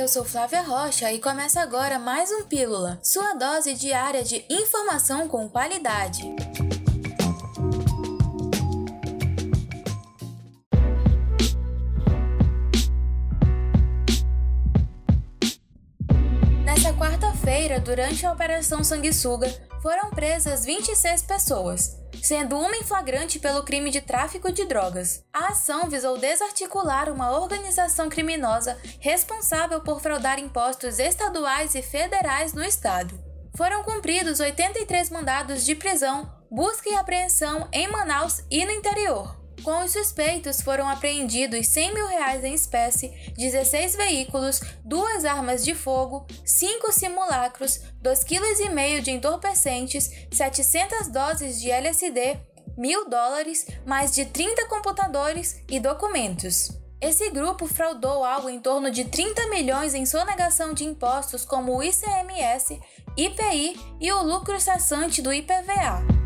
[0.00, 5.28] Eu sou Flávia Rocha e começa agora mais um Pílula, sua dose diária de informação
[5.28, 6.22] com qualidade.
[16.64, 23.62] Nessa quarta-feira, durante a Operação Sanguessuga, foram presas 26 pessoas, sendo uma em flagrante pelo
[23.62, 25.24] crime de tráfico de drogas.
[25.32, 32.62] A ação visou desarticular uma organização criminosa responsável por fraudar impostos estaduais e federais no
[32.62, 33.18] estado.
[33.56, 39.39] Foram cumpridos 83 mandados de prisão, busca e apreensão em Manaus e no interior.
[39.62, 45.74] Com os suspeitos foram apreendidos 100 mil reais em espécie, 16 veículos, duas armas de
[45.74, 52.38] fogo, 5 simulacros, 2,5 kg de entorpecentes, 700 doses de LSD,
[52.76, 56.70] mil dólares, mais de 30 computadores e documentos.
[57.00, 61.82] Esse grupo fraudou algo em torno de 30 milhões em sonegação de impostos como o
[61.82, 62.78] ICMS,
[63.16, 66.19] IPI e o lucro cessante do IPVA.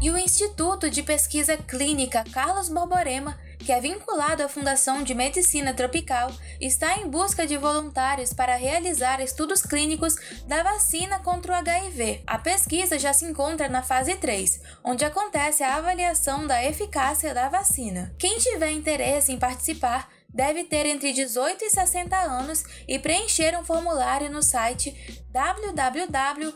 [0.00, 5.72] E o Instituto de Pesquisa Clínica Carlos Borborema que é vinculado à Fundação de Medicina
[5.72, 6.30] Tropical,
[6.60, 10.16] está em busca de voluntários para realizar estudos clínicos
[10.46, 12.22] da vacina contra o HIV.
[12.26, 17.48] A pesquisa já se encontra na fase 3, onde acontece a avaliação da eficácia da
[17.48, 18.14] vacina.
[18.18, 23.64] Quem tiver interesse em participar, deve ter entre 18 e 60 anos e preencher um
[23.64, 24.94] formulário no site
[25.32, 26.54] www.ipccb.com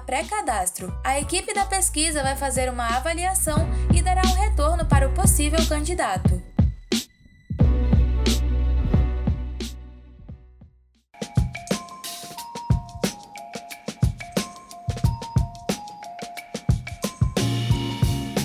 [0.00, 0.92] pré-cadastro.
[1.04, 5.60] A equipe da pesquisa vai fazer uma avaliação e dará um retorno para o possível
[5.68, 6.42] candidato.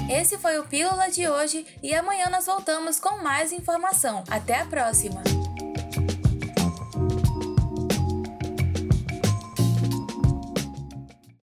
[0.10, 4.24] Esse foi o Pílula de hoje e amanhã nós voltamos com mais informação.
[4.30, 5.45] Até a próxima!